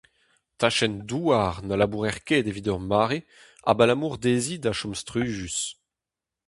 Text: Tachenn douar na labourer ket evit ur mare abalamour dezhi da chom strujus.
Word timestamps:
Tachenn 0.59 0.95
douar 1.09 1.53
na 1.67 1.75
labourer 1.79 2.17
ket 2.27 2.47
evit 2.49 2.69
ur 2.73 2.81
mare 2.89 3.19
abalamour 3.69 4.15
dezhi 4.23 4.57
da 4.63 4.71
chom 4.77 4.93
strujus. 5.01 5.59